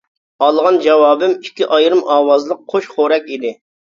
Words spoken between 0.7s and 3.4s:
جاۋابىم ئىككى ئايرىم ئاۋازلىق قوش خورەك